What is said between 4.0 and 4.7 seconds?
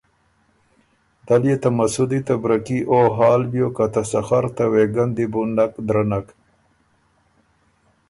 سخر ته